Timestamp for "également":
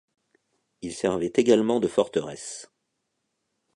1.35-1.79